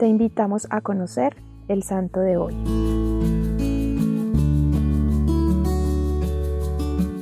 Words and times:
Te 0.00 0.06
invitamos 0.06 0.66
a 0.70 0.80
conocer 0.80 1.36
el 1.68 1.82
santo 1.82 2.20
de 2.20 2.38
hoy. 2.38 2.54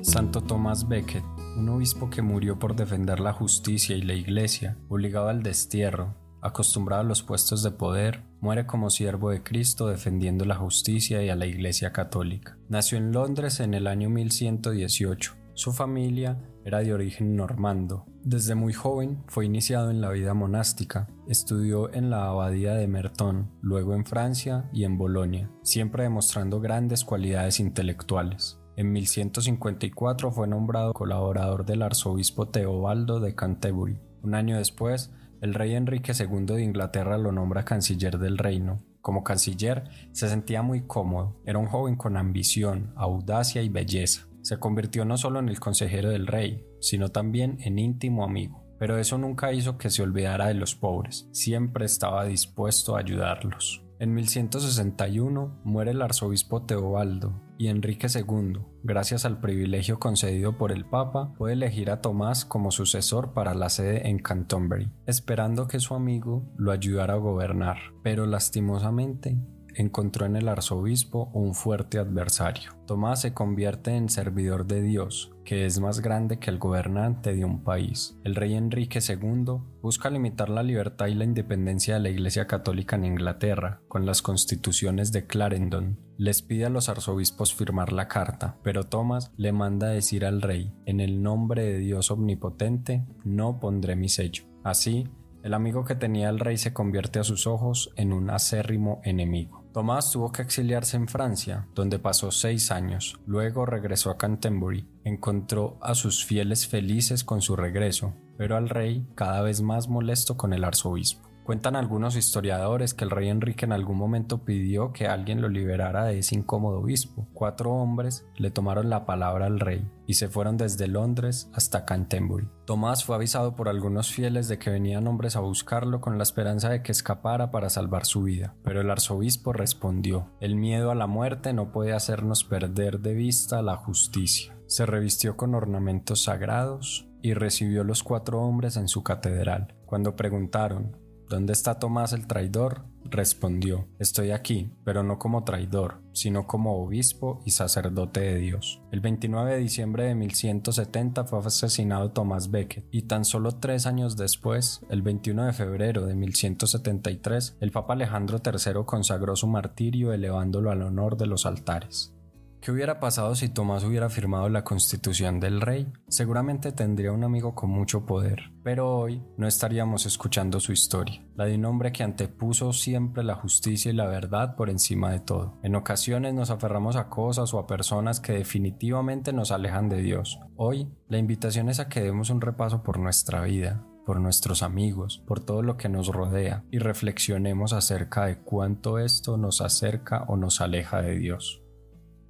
Santo 0.00 0.40
Tomás 0.40 0.88
Becket, 0.88 1.22
un 1.58 1.68
obispo 1.68 2.08
que 2.08 2.22
murió 2.22 2.58
por 2.58 2.74
defender 2.74 3.20
la 3.20 3.34
justicia 3.34 3.94
y 3.94 4.00
la 4.00 4.14
iglesia, 4.14 4.78
obligado 4.88 5.28
al 5.28 5.42
destierro, 5.42 6.14
acostumbrado 6.40 7.02
a 7.02 7.04
los 7.04 7.22
puestos 7.22 7.62
de 7.62 7.72
poder, 7.72 8.22
muere 8.40 8.64
como 8.64 8.88
siervo 8.88 9.28
de 9.28 9.42
Cristo 9.42 9.88
defendiendo 9.88 10.46
la 10.46 10.54
justicia 10.54 11.22
y 11.22 11.28
a 11.28 11.36
la 11.36 11.44
Iglesia 11.44 11.92
católica. 11.92 12.56
Nació 12.70 12.96
en 12.96 13.12
Londres 13.12 13.60
en 13.60 13.74
el 13.74 13.86
año 13.86 14.08
1118. 14.08 15.41
Su 15.62 15.72
familia 15.72 16.40
era 16.64 16.80
de 16.80 16.92
origen 16.92 17.36
normando. 17.36 18.04
Desde 18.24 18.56
muy 18.56 18.72
joven 18.72 19.22
fue 19.28 19.46
iniciado 19.46 19.92
en 19.92 20.00
la 20.00 20.10
vida 20.10 20.34
monástica. 20.34 21.06
Estudió 21.28 21.94
en 21.94 22.10
la 22.10 22.26
abadía 22.26 22.74
de 22.74 22.88
Merton, 22.88 23.48
luego 23.60 23.94
en 23.94 24.04
Francia 24.04 24.68
y 24.72 24.82
en 24.82 24.98
Bolonia, 24.98 25.52
siempre 25.62 26.02
demostrando 26.02 26.60
grandes 26.60 27.04
cualidades 27.04 27.60
intelectuales. 27.60 28.58
En 28.74 28.90
1154 28.90 30.32
fue 30.32 30.48
nombrado 30.48 30.92
colaborador 30.94 31.64
del 31.64 31.82
arzobispo 31.82 32.48
Teobaldo 32.48 33.20
de 33.20 33.36
Canterbury. 33.36 34.00
Un 34.24 34.34
año 34.34 34.56
después, 34.56 35.12
el 35.42 35.54
rey 35.54 35.76
Enrique 35.76 36.10
II 36.12 36.56
de 36.56 36.64
Inglaterra 36.64 37.18
lo 37.18 37.30
nombra 37.30 37.64
canciller 37.64 38.18
del 38.18 38.36
reino. 38.36 38.82
Como 39.00 39.22
canciller 39.22 39.84
se 40.10 40.28
sentía 40.28 40.62
muy 40.62 40.88
cómodo, 40.88 41.40
era 41.46 41.60
un 41.60 41.66
joven 41.66 41.94
con 41.94 42.16
ambición, 42.16 42.92
audacia 42.96 43.62
y 43.62 43.68
belleza. 43.68 44.26
Se 44.42 44.58
convirtió 44.58 45.04
no 45.04 45.16
solo 45.16 45.38
en 45.38 45.48
el 45.48 45.60
consejero 45.60 46.10
del 46.10 46.26
rey, 46.26 46.66
sino 46.80 47.10
también 47.10 47.58
en 47.60 47.78
íntimo 47.78 48.24
amigo. 48.24 48.64
Pero 48.78 48.98
eso 48.98 49.16
nunca 49.16 49.52
hizo 49.52 49.78
que 49.78 49.90
se 49.90 50.02
olvidara 50.02 50.48
de 50.48 50.54
los 50.54 50.74
pobres, 50.74 51.28
siempre 51.32 51.84
estaba 51.84 52.24
dispuesto 52.24 52.96
a 52.96 53.00
ayudarlos. 53.00 53.82
En 54.02 54.14
1161 54.14 55.60
muere 55.62 55.92
el 55.92 56.02
arzobispo 56.02 56.66
Teobaldo 56.66 57.40
y 57.56 57.68
Enrique 57.68 58.08
II, 58.12 58.60
gracias 58.82 59.24
al 59.24 59.38
privilegio 59.38 60.00
concedido 60.00 60.58
por 60.58 60.72
el 60.72 60.84
Papa, 60.84 61.32
puede 61.38 61.52
elegir 61.52 61.88
a 61.88 62.00
Tomás 62.00 62.44
como 62.44 62.72
sucesor 62.72 63.32
para 63.34 63.54
la 63.54 63.68
sede 63.68 64.08
en 64.08 64.18
Canterbury, 64.18 64.90
esperando 65.06 65.68
que 65.68 65.78
su 65.78 65.94
amigo 65.94 66.52
lo 66.56 66.72
ayudara 66.72 67.14
a 67.14 67.18
gobernar. 67.18 67.76
Pero 68.02 68.26
lastimosamente, 68.26 69.38
encontró 69.74 70.26
en 70.26 70.36
el 70.36 70.48
arzobispo 70.48 71.30
un 71.32 71.54
fuerte 71.54 71.98
adversario. 71.98 72.72
Tomás 72.86 73.20
se 73.20 73.32
convierte 73.32 73.96
en 73.96 74.08
servidor 74.08 74.66
de 74.66 74.82
Dios, 74.82 75.32
que 75.44 75.66
es 75.66 75.80
más 75.80 76.00
grande 76.00 76.38
que 76.38 76.50
el 76.50 76.58
gobernante 76.58 77.34
de 77.34 77.44
un 77.44 77.62
país. 77.62 78.18
El 78.24 78.34
rey 78.34 78.54
Enrique 78.54 79.00
II 79.06 79.58
busca 79.80 80.10
limitar 80.10 80.48
la 80.48 80.62
libertad 80.62 81.06
y 81.06 81.14
la 81.14 81.24
independencia 81.24 81.94
de 81.94 82.00
la 82.00 82.10
Iglesia 82.10 82.46
Católica 82.46 82.96
en 82.96 83.04
Inglaterra 83.04 83.80
con 83.88 84.06
las 84.06 84.22
constituciones 84.22 85.12
de 85.12 85.26
Clarendon. 85.26 85.98
Les 86.18 86.42
pide 86.42 86.66
a 86.66 86.70
los 86.70 86.88
arzobispos 86.88 87.54
firmar 87.54 87.92
la 87.92 88.08
carta, 88.08 88.58
pero 88.62 88.84
Tomás 88.84 89.32
le 89.36 89.52
manda 89.52 89.88
decir 89.88 90.24
al 90.24 90.42
rey, 90.42 90.72
en 90.86 91.00
el 91.00 91.22
nombre 91.22 91.64
de 91.64 91.78
Dios 91.78 92.10
omnipotente, 92.10 93.04
no 93.24 93.58
pondré 93.58 93.96
mi 93.96 94.08
sello. 94.08 94.44
Así, 94.62 95.08
el 95.42 95.54
amigo 95.54 95.84
que 95.84 95.96
tenía 95.96 96.28
el 96.28 96.38
rey 96.38 96.56
se 96.56 96.72
convierte 96.72 97.18
a 97.18 97.24
sus 97.24 97.48
ojos 97.48 97.92
en 97.96 98.12
un 98.12 98.30
acérrimo 98.30 99.00
enemigo. 99.02 99.61
Tomás 99.72 100.12
tuvo 100.12 100.30
que 100.32 100.42
exiliarse 100.42 100.98
en 100.98 101.08
Francia, 101.08 101.66
donde 101.74 101.98
pasó 101.98 102.30
seis 102.30 102.70
años. 102.70 103.18
Luego 103.26 103.64
regresó 103.64 104.10
a 104.10 104.18
Canterbury. 104.18 104.86
Encontró 105.04 105.78
a 105.80 105.94
sus 105.94 106.26
fieles 106.26 106.66
felices 106.66 107.24
con 107.24 107.40
su 107.40 107.56
regreso, 107.56 108.14
pero 108.36 108.58
al 108.58 108.68
rey 108.68 109.06
cada 109.14 109.40
vez 109.40 109.62
más 109.62 109.88
molesto 109.88 110.36
con 110.36 110.52
el 110.52 110.64
arzobispo. 110.64 111.31
Cuentan 111.44 111.74
algunos 111.74 112.14
historiadores 112.14 112.94
que 112.94 113.04
el 113.04 113.10
rey 113.10 113.28
Enrique 113.28 113.64
en 113.64 113.72
algún 113.72 113.98
momento 113.98 114.44
pidió 114.44 114.92
que 114.92 115.08
alguien 115.08 115.40
lo 115.40 115.48
liberara 115.48 116.04
de 116.04 116.20
ese 116.20 116.36
incómodo 116.36 116.78
obispo. 116.78 117.26
Cuatro 117.32 117.72
hombres 117.72 118.24
le 118.36 118.52
tomaron 118.52 118.90
la 118.90 119.06
palabra 119.06 119.46
al 119.46 119.58
rey 119.58 119.84
y 120.06 120.14
se 120.14 120.28
fueron 120.28 120.56
desde 120.56 120.86
Londres 120.86 121.50
hasta 121.52 121.84
Canterbury. 121.84 122.48
Tomás 122.64 123.04
fue 123.04 123.16
avisado 123.16 123.56
por 123.56 123.68
algunos 123.68 124.12
fieles 124.12 124.46
de 124.46 124.58
que 124.58 124.70
venían 124.70 125.08
hombres 125.08 125.34
a 125.34 125.40
buscarlo 125.40 126.00
con 126.00 126.16
la 126.16 126.22
esperanza 126.22 126.68
de 126.68 126.82
que 126.82 126.92
escapara 126.92 127.50
para 127.50 127.70
salvar 127.70 128.06
su 128.06 128.22
vida, 128.22 128.54
pero 128.62 128.80
el 128.80 128.90
arzobispo 128.90 129.52
respondió, 129.52 130.30
el 130.40 130.54
miedo 130.54 130.92
a 130.92 130.94
la 130.94 131.08
muerte 131.08 131.52
no 131.52 131.72
puede 131.72 131.92
hacernos 131.92 132.44
perder 132.44 133.00
de 133.00 133.14
vista 133.14 133.62
la 133.62 133.76
justicia. 133.76 134.56
Se 134.66 134.86
revistió 134.86 135.36
con 135.36 135.56
ornamentos 135.56 136.22
sagrados 136.22 137.08
y 137.20 137.34
recibió 137.34 137.84
los 137.84 138.02
cuatro 138.02 138.40
hombres 138.40 138.76
en 138.76 138.88
su 138.88 139.02
catedral. 139.02 139.74
Cuando 139.86 140.16
preguntaron 140.16 141.01
¿Dónde 141.28 141.52
está 141.52 141.78
Tomás 141.78 142.12
el 142.12 142.26
traidor? 142.26 142.84
Respondió, 143.04 143.88
estoy 143.98 144.30
aquí, 144.30 144.70
pero 144.84 145.02
no 145.02 145.18
como 145.18 145.44
traidor, 145.44 146.00
sino 146.12 146.46
como 146.46 146.82
obispo 146.82 147.42
y 147.44 147.50
sacerdote 147.50 148.20
de 148.20 148.36
Dios. 148.36 148.80
El 148.90 149.00
29 149.00 149.52
de 149.52 149.58
diciembre 149.58 150.04
de 150.04 150.14
1170 150.14 151.24
fue 151.24 151.40
asesinado 151.40 152.10
Tomás 152.10 152.50
Becket 152.50 152.86
y 152.90 153.02
tan 153.02 153.24
solo 153.24 153.52
tres 153.52 153.86
años 153.86 154.16
después, 154.16 154.80
el 154.88 155.02
21 155.02 155.46
de 155.46 155.52
febrero 155.52 156.06
de 156.06 156.14
1173, 156.14 157.56
el 157.60 157.70
Papa 157.70 157.94
Alejandro 157.94 158.40
III 158.44 158.84
consagró 158.86 159.36
su 159.36 159.46
martirio 159.46 160.12
elevándolo 160.12 160.70
al 160.70 160.82
honor 160.82 161.16
de 161.16 161.26
los 161.26 161.44
altares. 161.44 162.14
¿Qué 162.62 162.70
hubiera 162.70 163.00
pasado 163.00 163.34
si 163.34 163.48
Tomás 163.48 163.82
hubiera 163.82 164.08
firmado 164.08 164.48
la 164.48 164.62
constitución 164.62 165.40
del 165.40 165.60
rey? 165.60 165.92
Seguramente 166.06 166.70
tendría 166.70 167.10
un 167.10 167.24
amigo 167.24 167.56
con 167.56 167.70
mucho 167.70 168.06
poder, 168.06 168.52
pero 168.62 169.00
hoy 169.00 169.20
no 169.36 169.48
estaríamos 169.48 170.06
escuchando 170.06 170.60
su 170.60 170.70
historia, 170.70 171.26
la 171.34 171.46
de 171.46 171.56
un 171.56 171.64
hombre 171.64 171.90
que 171.90 172.04
antepuso 172.04 172.72
siempre 172.72 173.24
la 173.24 173.34
justicia 173.34 173.90
y 173.90 173.96
la 173.96 174.06
verdad 174.06 174.54
por 174.54 174.70
encima 174.70 175.10
de 175.10 175.18
todo. 175.18 175.58
En 175.64 175.74
ocasiones 175.74 176.34
nos 176.34 176.50
aferramos 176.50 176.94
a 176.94 177.08
cosas 177.08 177.52
o 177.52 177.58
a 177.58 177.66
personas 177.66 178.20
que 178.20 178.34
definitivamente 178.34 179.32
nos 179.32 179.50
alejan 179.50 179.88
de 179.88 180.00
Dios. 180.00 180.38
Hoy 180.54 180.88
la 181.08 181.18
invitación 181.18 181.68
es 181.68 181.80
a 181.80 181.88
que 181.88 182.00
demos 182.00 182.30
un 182.30 182.40
repaso 182.40 182.84
por 182.84 183.00
nuestra 183.00 183.42
vida, 183.42 183.84
por 184.06 184.20
nuestros 184.20 184.62
amigos, 184.62 185.20
por 185.26 185.40
todo 185.40 185.62
lo 185.62 185.76
que 185.76 185.88
nos 185.88 186.06
rodea 186.06 186.62
y 186.70 186.78
reflexionemos 186.78 187.72
acerca 187.72 188.26
de 188.26 188.38
cuánto 188.38 189.00
esto 189.00 189.36
nos 189.36 189.60
acerca 189.60 190.22
o 190.28 190.36
nos 190.36 190.60
aleja 190.60 191.02
de 191.02 191.18
Dios. 191.18 191.61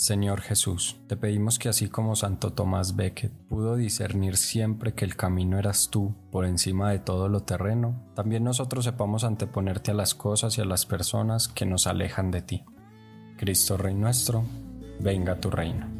Señor 0.00 0.40
Jesús, 0.40 0.96
te 1.08 1.16
pedimos 1.18 1.58
que 1.58 1.68
así 1.68 1.90
como 1.90 2.16
Santo 2.16 2.54
Tomás 2.54 2.96
Becket 2.96 3.30
pudo 3.50 3.76
discernir 3.76 4.38
siempre 4.38 4.94
que 4.94 5.04
el 5.04 5.14
camino 5.14 5.58
eras 5.58 5.90
tú 5.90 6.14
por 6.32 6.46
encima 6.46 6.90
de 6.90 7.00
todo 7.00 7.28
lo 7.28 7.42
terreno, 7.42 8.02
también 8.14 8.42
nosotros 8.42 8.86
sepamos 8.86 9.24
anteponerte 9.24 9.90
a 9.90 9.94
las 9.94 10.14
cosas 10.14 10.56
y 10.56 10.62
a 10.62 10.64
las 10.64 10.86
personas 10.86 11.48
que 11.48 11.66
nos 11.66 11.86
alejan 11.86 12.30
de 12.30 12.40
ti. 12.40 12.64
Cristo 13.36 13.76
Rey 13.76 13.94
nuestro, 13.94 14.42
venga 15.00 15.38
tu 15.38 15.50
reino. 15.50 15.99